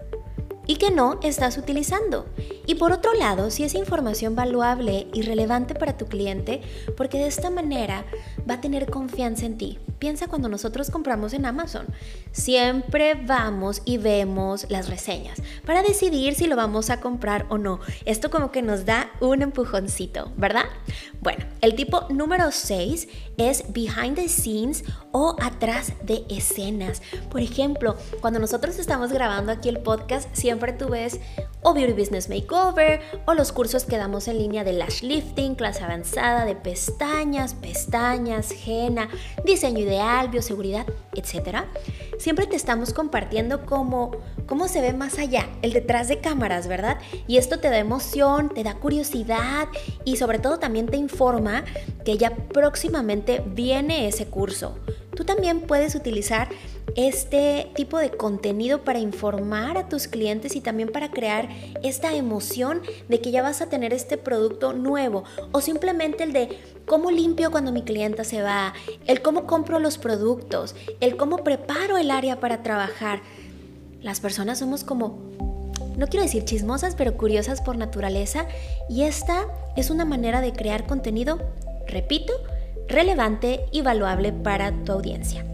y 0.66 0.76
que 0.76 0.90
no 0.90 1.19
estás 1.23 1.59
utilizando. 1.59 2.26
Y 2.66 2.76
por 2.76 2.92
otro 2.92 3.12
lado, 3.14 3.50
si 3.50 3.64
es 3.64 3.75
información 3.75 4.37
valuable 4.37 5.09
y 5.12 5.23
relevante 5.23 5.75
para 5.75 5.97
tu 5.97 6.07
cliente, 6.07 6.61
porque 6.97 7.19
de 7.19 7.26
esta 7.26 7.50
manera 7.50 8.04
va 8.49 8.55
a 8.55 8.61
tener 8.61 8.91
confianza 8.91 9.47
en 9.47 9.59
ti. 9.59 9.79
Piensa 9.99 10.27
cuando 10.27 10.49
nosotros 10.49 10.91
compramos 10.91 11.33
en 11.33 11.47
Amazon. 11.47 11.87
Siempre 12.33 13.15
vamos 13.15 13.83
y 13.85 13.99
vemos 13.99 14.67
las 14.69 14.89
reseñas 14.89 15.41
para 15.65 15.83
decidir 15.83 16.35
si 16.35 16.47
lo 16.47 16.57
vamos 16.57 16.91
a 16.91 17.01
comprar 17.01 17.47
o 17.51 17.59
no. 17.59 17.79
Esto 18.05 18.31
como 18.31 18.51
que 18.51 18.63
nos 18.63 18.85
da 18.85 19.11
un 19.21 19.43
empujoncito, 19.43 20.33
¿verdad? 20.37 20.65
Bueno, 21.21 21.45
el 21.61 21.75
tipo 21.75 22.07
número 22.11 22.51
6 22.51 23.09
es 23.37 23.73
behind 23.73 24.17
the 24.17 24.29
scenes 24.29 24.85
o 25.13 25.37
atrás 25.41 25.93
de 26.03 26.25
escenas. 26.29 27.01
Por 27.31 27.41
ejemplo, 27.41 27.97
cuando 28.21 28.41
nosotros 28.41 28.79
estamos 28.79 29.13
grabando 29.13 29.53
aquí 29.53 29.69
el 29.69 29.79
podcast, 29.79 30.29
siempre 30.35 30.73
tú 30.73 30.89
ves 30.89 31.21
o 31.62 31.75
Beauty 31.75 31.92
Business 31.92 32.28
Makeover 32.28 33.00
o 33.26 33.35
los 33.35 33.52
cursos 33.52 33.85
que 33.85 33.97
damos 33.97 34.28
en 34.28 34.38
línea 34.38 34.64
de 34.64 34.73
lash 34.73 35.02
lifting, 35.02 35.54
clase 35.54 35.85
avanzada 35.85 36.45
de 36.45 36.57
pestañas, 36.57 37.54
pestañas, 37.54 38.52
henna, 38.66 39.09
diseño 39.45 39.81
ideal, 39.81 40.28
bioseguridad, 40.28 40.87
etc. 41.14 41.64
Siempre 42.19 42.47
te 42.47 42.57
estamos 42.57 42.92
compartiendo 42.92 43.64
cómo, 43.64 44.12
cómo 44.47 44.69
se 44.69 44.81
ve 44.81 44.92
más 44.92 45.19
allá, 45.19 45.49
el 45.62 45.73
detrás 45.73 46.09
de 46.09 46.21
cámaras, 46.21 46.69
¿verdad? 46.69 46.99
Y 47.26 47.37
esto 47.37 47.59
te 47.59 47.71
da 47.71 47.78
emoción, 47.78 48.50
te 48.50 48.64
da 48.64 48.75
curiosidad 48.75 49.69
y 50.04 50.16
sobre 50.16 50.38
todo 50.38 50.59
también 50.59 50.87
te 50.87 50.97
informa 50.97 51.64
que 52.04 52.19
ya 52.19 52.35
próximamente 52.35 53.42
viene 53.47 54.09
ese 54.09 54.26
curso. 54.26 54.76
Tú 55.14 55.25
también 55.25 55.61
puedes 55.61 55.95
utilizar 55.95 56.49
este 56.97 57.71
tipo 57.75 57.99
de 57.99 58.11
contenido 58.11 58.83
para 58.83 58.99
informar 58.99 59.76
a 59.76 59.88
tus 59.88 60.09
clientes 60.09 60.57
y 60.57 60.61
también 60.61 60.90
para 60.90 61.11
crear 61.11 61.49
esta 61.83 62.14
emoción 62.14 62.81
de 63.09 63.21
que 63.21 63.31
ya 63.31 63.42
vas 63.42 63.61
a 63.61 63.69
tener 63.69 63.92
este 63.92 64.16
producto 64.16 64.73
nuevo 64.73 65.25
o 65.52 65.61
simplemente 65.61 66.25
el 66.25 66.33
de 66.33 66.59
cómo 66.87 67.11
limpio 67.11 67.50
cuando 67.50 67.73
mi 67.73 67.83
clienta 67.83 68.25
se 68.25 68.42
va, 68.42 68.73
el 69.07 69.23
cómo 69.23 69.47
compro 69.47 69.78
los 69.78 69.99
productos, 69.99 70.75
el 71.00 71.16
cómo 71.16 71.38
preparo 71.38 71.99
el 71.99 72.11
área 72.11 72.40
para 72.40 72.62
trabajar. 72.62 73.21
Las 74.00 74.21
personas 74.21 74.59
somos 74.59 74.83
como, 74.83 75.19
no 75.97 76.07
quiero 76.09 76.25
decir 76.25 76.45
chismosas, 76.45 76.95
pero 76.95 77.16
curiosas 77.16 77.61
por 77.61 77.76
naturaleza 77.76 78.47
y 78.88 79.02
esta 79.02 79.47
es 79.76 79.90
una 79.90 80.04
manera 80.04 80.40
de 80.40 80.52
crear 80.52 80.87
contenido, 80.87 81.38
repito, 81.87 82.33
relevante 82.89 83.67
y 83.71 83.83
valuable 83.83 84.33
para 84.33 84.73
tu 84.85 84.93
audiencia. 84.93 85.45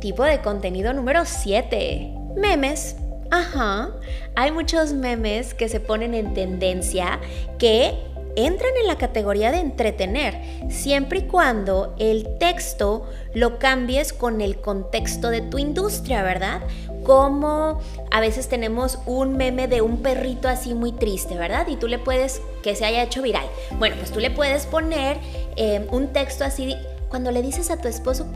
Tipo 0.00 0.24
de 0.24 0.40
contenido 0.40 0.92
número 0.92 1.24
7. 1.24 2.12
Memes. 2.36 2.96
Ajá. 3.30 3.90
Hay 4.34 4.50
muchos 4.50 4.92
memes 4.92 5.54
que 5.54 5.68
se 5.68 5.80
ponen 5.80 6.14
en 6.14 6.34
tendencia 6.34 7.20
que 7.58 7.94
entran 8.36 8.72
en 8.80 8.86
la 8.86 8.98
categoría 8.98 9.52
de 9.52 9.58
entretener, 9.58 10.40
siempre 10.70 11.20
y 11.20 11.22
cuando 11.22 11.94
el 11.98 12.38
texto 12.38 13.06
lo 13.34 13.58
cambies 13.58 14.12
con 14.12 14.40
el 14.40 14.60
contexto 14.60 15.30
de 15.30 15.42
tu 15.42 15.58
industria, 15.58 16.22
¿verdad? 16.22 16.62
Como 17.04 17.80
a 18.10 18.20
veces 18.20 18.48
tenemos 18.48 18.98
un 19.06 19.36
meme 19.36 19.68
de 19.68 19.82
un 19.82 20.02
perrito 20.02 20.48
así 20.48 20.74
muy 20.74 20.92
triste, 20.92 21.34
¿verdad? 21.36 21.66
Y 21.68 21.76
tú 21.76 21.88
le 21.88 21.98
puedes, 21.98 22.40
que 22.62 22.76
se 22.76 22.84
haya 22.84 23.02
hecho 23.02 23.22
viral. 23.22 23.46
Bueno, 23.78 23.96
pues 23.98 24.10
tú 24.10 24.20
le 24.20 24.30
puedes 24.30 24.66
poner 24.66 25.18
eh, 25.56 25.86
un 25.90 26.12
texto 26.12 26.44
así, 26.44 26.76
cuando 27.08 27.30
le 27.30 27.42
dices 27.42 27.70
a 27.70 27.76
tu 27.76 27.88
esposo, 27.88 28.26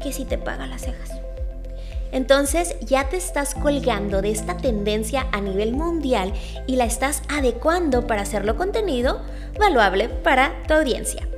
que 0.00 0.12
si 0.12 0.24
te 0.24 0.38
paga 0.38 0.66
las 0.66 0.82
cejas. 0.82 1.23
Entonces 2.14 2.76
ya 2.80 3.08
te 3.08 3.16
estás 3.16 3.54
colgando 3.54 4.22
de 4.22 4.30
esta 4.30 4.56
tendencia 4.56 5.26
a 5.32 5.40
nivel 5.40 5.72
mundial 5.72 6.32
y 6.68 6.76
la 6.76 6.84
estás 6.84 7.22
adecuando 7.28 8.06
para 8.06 8.22
hacerlo 8.22 8.56
contenido 8.56 9.20
valuable 9.58 10.08
para 10.08 10.62
tu 10.68 10.74
audiencia. 10.74 11.28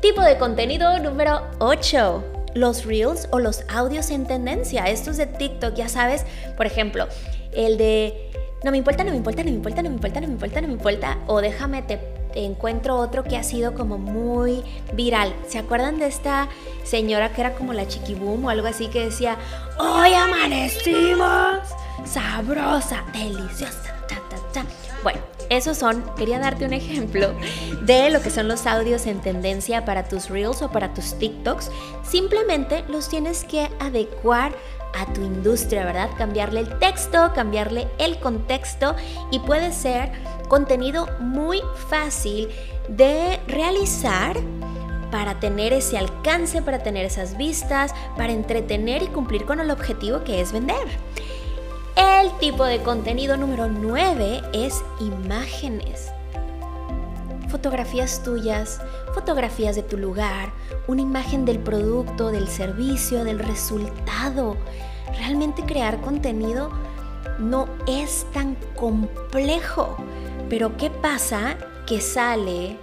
Tipo 0.00 0.20
de 0.22 0.36
contenido 0.38 0.98
número 0.98 1.42
8 1.60 2.24
los 2.54 2.84
reels 2.84 3.28
o 3.30 3.38
los 3.38 3.62
audios 3.72 4.10
en 4.10 4.26
tendencia. 4.26 4.84
Estos 4.84 5.16
de 5.16 5.26
TikTok, 5.26 5.74
ya 5.74 5.88
sabes, 5.88 6.26
por 6.56 6.66
ejemplo, 6.66 7.06
el 7.52 7.78
de 7.78 8.30
no 8.64 8.70
me 8.70 8.78
importa, 8.78 9.04
no 9.04 9.10
me 9.10 9.16
importa, 9.16 9.42
no 9.42 9.50
me 9.50 9.56
importa, 9.56 9.82
no 9.82 9.88
me 9.88 9.94
importa, 9.94 10.20
no 10.20 10.26
me 10.26 10.32
importa, 10.34 10.60
no 10.60 10.66
me 10.68 10.74
importa, 10.74 11.18
o 11.26 11.40
déjame 11.40 11.82
te 11.82 11.98
encuentro 12.34 12.96
otro 12.96 13.24
que 13.24 13.36
ha 13.36 13.42
sido 13.42 13.74
como 13.74 13.98
muy 13.98 14.62
viral. 14.92 15.34
¿Se 15.48 15.58
acuerdan 15.58 15.98
de 15.98 16.06
esta 16.06 16.48
señora 16.84 17.32
que 17.32 17.40
era 17.40 17.54
como 17.54 17.72
la 17.72 17.86
chiquiboom 17.86 18.44
o 18.44 18.50
algo 18.50 18.66
así 18.66 18.88
que 18.88 19.04
decía, 19.04 19.36
hoy 19.78 20.14
amanecimos 20.14 21.58
sabrosa, 22.04 23.04
deliciosa, 23.12 23.94
ta, 24.08 24.16
ta, 24.28 24.36
ta? 24.52 24.64
Bueno, 25.02 25.20
esos 25.50 25.76
son, 25.76 26.02
quería 26.16 26.38
darte 26.38 26.64
un 26.64 26.72
ejemplo 26.72 27.34
de 27.82 28.10
lo 28.10 28.22
que 28.22 28.30
son 28.30 28.48
los 28.48 28.66
audios 28.66 29.06
en 29.06 29.20
tendencia 29.20 29.84
para 29.84 30.04
tus 30.04 30.30
reels 30.30 30.62
o 30.62 30.70
para 30.70 30.94
tus 30.94 31.18
TikToks. 31.18 31.70
Simplemente 32.02 32.84
los 32.88 33.08
tienes 33.08 33.44
que 33.44 33.68
adecuar 33.78 34.52
a 34.94 35.12
tu 35.12 35.22
industria, 35.22 35.84
¿verdad? 35.84 36.10
Cambiarle 36.16 36.60
el 36.60 36.78
texto, 36.78 37.32
cambiarle 37.34 37.88
el 37.98 38.18
contexto 38.18 38.94
y 39.30 39.40
puede 39.40 39.72
ser 39.72 40.12
contenido 40.52 41.08
muy 41.18 41.62
fácil 41.88 42.50
de 42.86 43.40
realizar 43.48 44.36
para 45.10 45.40
tener 45.40 45.72
ese 45.72 45.96
alcance, 45.96 46.60
para 46.60 46.82
tener 46.82 47.06
esas 47.06 47.38
vistas, 47.38 47.94
para 48.18 48.34
entretener 48.34 49.02
y 49.02 49.06
cumplir 49.06 49.46
con 49.46 49.60
el 49.60 49.70
objetivo 49.70 50.24
que 50.24 50.42
es 50.42 50.52
vender. 50.52 50.86
El 51.96 52.30
tipo 52.38 52.66
de 52.66 52.82
contenido 52.82 53.38
número 53.38 53.66
9 53.68 54.42
es 54.52 54.84
imágenes. 55.00 56.10
Fotografías 57.48 58.22
tuyas, 58.22 58.78
fotografías 59.14 59.74
de 59.74 59.82
tu 59.82 59.96
lugar, 59.96 60.52
una 60.86 61.00
imagen 61.00 61.46
del 61.46 61.60
producto, 61.60 62.30
del 62.30 62.46
servicio, 62.46 63.24
del 63.24 63.38
resultado. 63.38 64.58
Realmente 65.16 65.62
crear 65.62 65.98
contenido 66.02 66.68
no 67.38 67.68
es 67.86 68.26
tan 68.34 68.54
complejo. 68.76 69.96
Pero 70.48 70.76
¿qué 70.76 70.90
pasa? 70.90 71.56
Que 71.86 72.00
sale 72.00 72.76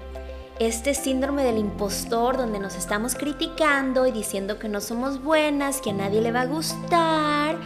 este 0.59 0.93
síndrome 0.93 1.43
del 1.43 1.57
impostor 1.57 2.35
donde 2.37 2.59
nos 2.59 2.75
estamos 2.75 3.15
criticando 3.15 4.05
y 4.07 4.11
diciendo 4.11 4.59
que 4.59 4.67
no 4.67 4.81
somos 4.81 5.23
buenas, 5.23 5.79
que 5.79 5.91
a 5.91 5.93
nadie 5.93 6.21
le 6.21 6.31
va 6.31 6.41
a 6.41 6.45
gustar 6.45 7.57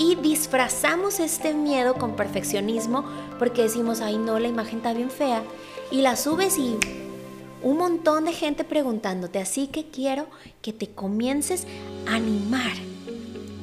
y 0.00 0.14
disfrazamos 0.14 1.20
este 1.20 1.52
miedo 1.52 1.94
con 1.94 2.16
perfeccionismo 2.16 3.04
porque 3.38 3.62
decimos, 3.62 4.00
ay 4.00 4.16
no, 4.16 4.38
la 4.38 4.48
imagen 4.48 4.78
está 4.78 4.94
bien 4.94 5.10
fea. 5.10 5.42
Y 5.90 6.00
la 6.00 6.16
subes 6.16 6.56
y 6.56 6.78
un 7.62 7.76
montón 7.76 8.24
de 8.24 8.32
gente 8.32 8.64
preguntándote. 8.64 9.38
Así 9.38 9.66
que 9.66 9.90
quiero 9.90 10.26
que 10.62 10.72
te 10.72 10.88
comiences 10.88 11.66
a 12.08 12.14
animar. 12.14 12.72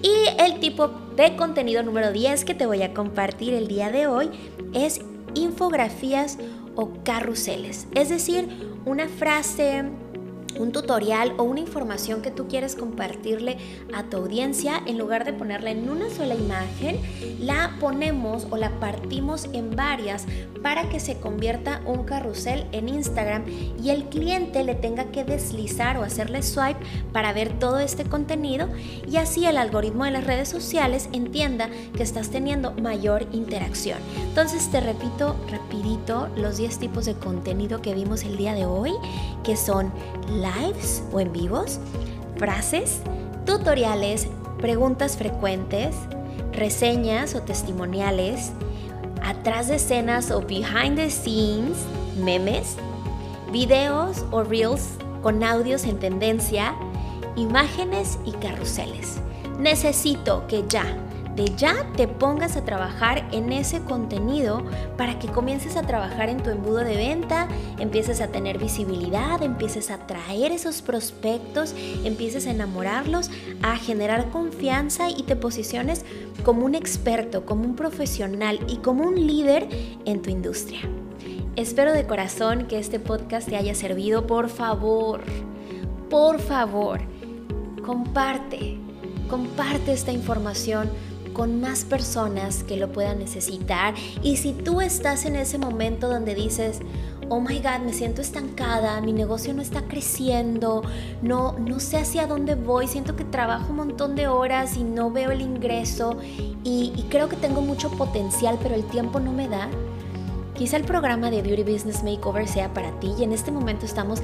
Y 0.03 0.13
el 0.39 0.59
tipo 0.59 0.89
de 1.15 1.35
contenido 1.35 1.81
número 1.81 2.11
10 2.11 2.45
que 2.45 2.53
te 2.53 2.67
voy 2.67 2.83
a 2.83 2.93
compartir 2.93 3.55
el 3.55 3.67
día 3.67 3.89
de 3.89 4.05
hoy 4.05 4.29
es 4.73 5.01
infografías 5.37 6.37
o 6.75 6.91
carruseles. 7.03 7.87
Es 7.95 8.09
decir, 8.09 8.47
una 8.85 9.07
frase 9.07 9.83
un 10.59 10.71
tutorial 10.71 11.33
o 11.37 11.43
una 11.43 11.59
información 11.59 12.21
que 12.21 12.31
tú 12.31 12.47
quieres 12.47 12.75
compartirle 12.75 13.57
a 13.93 14.03
tu 14.03 14.17
audiencia, 14.17 14.81
en 14.85 14.97
lugar 14.97 15.25
de 15.25 15.33
ponerla 15.33 15.71
en 15.71 15.89
una 15.89 16.09
sola 16.09 16.35
imagen, 16.35 16.99
la 17.39 17.75
ponemos 17.79 18.47
o 18.49 18.57
la 18.57 18.71
partimos 18.79 19.49
en 19.53 19.75
varias 19.75 20.25
para 20.61 20.89
que 20.89 20.99
se 20.99 21.17
convierta 21.19 21.81
un 21.85 22.03
carrusel 22.03 22.65
en 22.71 22.89
Instagram 22.89 23.45
y 23.81 23.89
el 23.89 24.05
cliente 24.05 24.63
le 24.63 24.75
tenga 24.75 25.05
que 25.05 25.23
deslizar 25.23 25.97
o 25.97 26.03
hacerle 26.03 26.43
swipe 26.43 26.79
para 27.13 27.33
ver 27.33 27.57
todo 27.59 27.79
este 27.79 28.03
contenido 28.03 28.67
y 29.07 29.17
así 29.17 29.45
el 29.45 29.57
algoritmo 29.57 30.05
de 30.05 30.11
las 30.11 30.25
redes 30.25 30.49
sociales 30.49 31.09
entienda 31.13 31.69
que 31.95 32.03
estás 32.03 32.29
teniendo 32.29 32.73
mayor 32.73 33.27
interacción. 33.31 33.99
Entonces 34.27 34.69
te 34.71 34.79
repito 34.81 35.35
rapidito 35.49 36.27
los 36.35 36.57
10 36.57 36.79
tipos 36.79 37.05
de 37.05 37.13
contenido 37.13 37.81
que 37.81 37.93
vimos 37.93 38.23
el 38.23 38.37
día 38.37 38.53
de 38.53 38.65
hoy, 38.65 38.91
que 39.43 39.55
son 39.55 39.91
lives 40.55 41.03
o 41.11 41.19
en 41.19 41.31
vivos, 41.31 41.79
frases, 42.37 43.01
tutoriales, 43.45 44.27
preguntas 44.59 45.17
frecuentes, 45.17 45.95
reseñas 46.51 47.35
o 47.35 47.41
testimoniales, 47.41 48.51
atrás 49.23 49.67
de 49.67 49.75
escenas 49.75 50.31
o 50.31 50.41
behind 50.41 50.95
the 50.95 51.09
scenes, 51.09 51.77
memes, 52.23 52.75
videos 53.51 54.25
o 54.31 54.43
reels 54.43 54.89
con 55.21 55.43
audios 55.43 55.85
en 55.85 55.99
tendencia, 55.99 56.75
imágenes 57.35 58.17
y 58.25 58.31
carruseles. 58.31 59.17
Necesito 59.59 60.45
que 60.47 60.63
ya 60.67 60.85
de 61.37 61.53
ya 61.55 61.85
te 61.95 62.07
pongas 62.07 62.57
a 62.57 62.65
trabajar 62.65 63.29
en 63.31 63.53
ese 63.53 63.81
contenido 63.81 64.63
para 64.97 65.19
que 65.19 65.27
comiences 65.27 65.77
a 65.77 65.83
trabajar 65.83 66.29
en 66.29 66.41
tu 66.41 66.49
embudo 66.49 66.77
de 66.77 66.97
venta, 66.97 67.47
empieces 67.77 68.21
a 68.21 68.27
tener 68.29 68.57
visibilidad, 68.57 69.41
empieces 69.43 69.91
a 69.91 69.95
atraer 69.95 70.51
esos 70.51 70.81
prospectos, 70.81 71.75
empieces 72.03 72.47
a 72.47 72.51
enamorarlos, 72.51 73.29
a 73.61 73.77
generar 73.77 74.31
confianza 74.31 75.09
y 75.11 75.23
te 75.23 75.35
posiciones 75.35 76.03
como 76.43 76.65
un 76.65 76.73
experto, 76.73 77.45
como 77.45 77.65
un 77.65 77.75
profesional 77.75 78.59
y 78.67 78.77
como 78.77 79.03
un 79.03 79.27
líder 79.27 79.69
en 80.05 80.23
tu 80.23 80.31
industria. 80.31 80.81
Espero 81.55 81.93
de 81.93 82.07
corazón 82.07 82.65
que 82.65 82.79
este 82.79 82.99
podcast 82.99 83.47
te 83.47 83.57
haya 83.57 83.75
servido. 83.75 84.25
Por 84.25 84.49
favor, 84.49 85.21
por 86.09 86.39
favor, 86.39 86.99
comparte, 87.83 88.79
comparte 89.29 89.93
esta 89.93 90.11
información 90.11 90.89
con 91.37 91.61
más 91.61 91.85
personas 91.85 92.63
que 92.63 92.77
lo 92.77 92.91
puedan 92.91 93.19
necesitar. 93.19 93.93
Y 94.23 94.37
si 94.37 94.53
tú 94.53 94.81
estás 94.81 95.23
en 95.25 95.35
ese 95.35 95.59
momento 95.59 96.09
donde 96.09 96.33
dices, 96.33 96.79
oh 97.29 97.39
my 97.39 97.59
god, 97.59 97.85
me 97.85 97.93
siento 97.93 98.21
estancada, 98.21 98.99
mi 99.01 99.13
negocio 99.13 99.53
no 99.53 99.61
está 99.61 99.83
creciendo, 99.83 100.81
no, 101.21 101.53
no 101.59 101.79
sé 101.79 101.97
hacia 101.97 102.25
dónde 102.25 102.55
voy, 102.55 102.87
siento 102.87 103.15
que 103.15 103.23
trabajo 103.23 103.67
un 103.69 103.75
montón 103.75 104.15
de 104.15 104.27
horas 104.27 104.77
y 104.77 104.83
no 104.83 105.11
veo 105.11 105.29
el 105.29 105.41
ingreso 105.41 106.17
y, 106.63 106.91
y 106.95 107.05
creo 107.11 107.29
que 107.29 107.35
tengo 107.35 107.61
mucho 107.61 107.91
potencial, 107.91 108.57
pero 108.63 108.73
el 108.73 108.85
tiempo 108.85 109.19
no 109.19 109.31
me 109.31 109.47
da. 109.47 109.69
Quizá 110.55 110.77
el 110.77 110.85
programa 110.85 111.29
de 111.29 111.43
Beauty 111.43 111.71
Business 111.71 112.03
Makeover 112.03 112.47
sea 112.47 112.73
para 112.73 112.99
ti 112.99 113.13
y 113.19 113.23
en 113.23 113.31
este 113.31 113.51
momento 113.51 113.85
estamos 113.85 114.23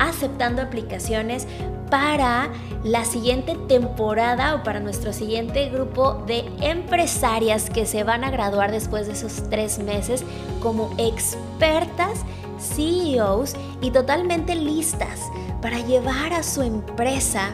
aceptando 0.00 0.60
aplicaciones 0.60 1.46
para 1.90 2.50
la 2.84 3.04
siguiente 3.04 3.56
temporada 3.68 4.54
o 4.54 4.62
para 4.62 4.80
nuestro 4.80 5.12
siguiente 5.12 5.68
grupo 5.68 6.22
de 6.26 6.44
empresarias 6.60 7.70
que 7.70 7.86
se 7.86 8.04
van 8.04 8.24
a 8.24 8.30
graduar 8.30 8.70
después 8.70 9.06
de 9.06 9.14
esos 9.14 9.48
tres 9.50 9.78
meses 9.78 10.24
como 10.60 10.94
expertas 10.98 12.24
CEOs 12.58 13.54
y 13.80 13.90
totalmente 13.90 14.54
listas 14.54 15.20
para 15.62 15.78
llevar 15.80 16.32
a 16.32 16.42
su 16.42 16.62
empresa 16.62 17.50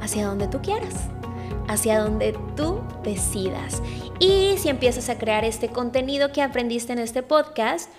hacia 0.00 0.26
donde 0.26 0.48
tú 0.48 0.60
quieras, 0.62 0.94
hacia 1.68 2.00
donde 2.00 2.36
tú 2.56 2.80
decidas. 3.02 3.82
Y 4.18 4.56
si 4.58 4.68
empiezas 4.68 5.08
a 5.08 5.18
crear 5.18 5.44
este 5.44 5.68
contenido 5.68 6.32
que 6.32 6.42
aprendiste 6.42 6.92
en 6.92 6.98
este 6.98 7.22
podcast, 7.22 7.90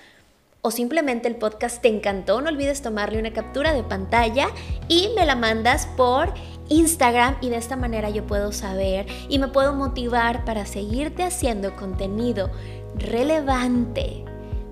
o 0.62 0.72
simplemente 0.72 1.28
el 1.28 1.36
podcast 1.36 1.82
te 1.82 1.88
encantó, 1.88 2.42
no 2.42 2.50
olvides 2.50 2.82
tomarle 2.82 3.20
una 3.20 3.34
captura 3.34 3.74
de 3.74 3.84
pantalla 3.84 4.48
y 4.88 5.10
me 5.16 5.26
la 5.26 5.36
mandas 5.36 5.88
por 5.98 6.34
Instagram 6.70 7.36
y 7.42 7.50
de 7.50 7.58
esta 7.58 7.76
manera 7.76 8.10
yo 8.10 8.26
puedo 8.26 8.52
saber 8.52 9.08
y 9.28 9.40
me 9.40 9.48
puedo 9.48 9.74
motivar 9.74 10.46
para 10.46 10.66
seguirte 10.66 11.24
haciendo 11.24 11.76
contenido 11.76 12.52
relevante, 12.96 14.24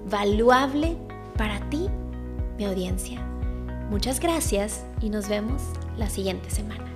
valuable 0.10 0.97
para 1.38 1.60
ti, 1.69 1.88
mi 2.58 2.65
audiencia. 2.65 3.21
Muchas 3.89 4.19
gracias 4.19 4.86
y 5.02 5.10
nos 5.10 5.28
vemos 5.28 5.62
la 5.97 6.10
siguiente 6.10 6.49
semana. 6.49 6.88